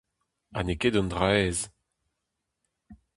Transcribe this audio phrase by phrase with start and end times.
[0.53, 1.59] Ha n'eo ket un dra aes.